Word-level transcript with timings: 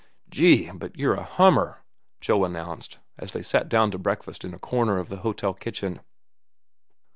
"Gee, 0.31 0.71
but 0.71 0.97
you're 0.97 1.13
a 1.13 1.21
hummer!" 1.21 1.83
Joe 2.21 2.43
announced, 2.43 2.97
as 3.19 3.33
they 3.33 3.43
sat 3.43 3.69
down 3.69 3.91
to 3.91 3.99
breakfast 3.99 4.43
in 4.43 4.51
a 4.55 4.57
corner 4.57 4.97
of 4.97 5.09
the 5.09 5.17
hotel 5.17 5.53
kitchen. 5.53 5.99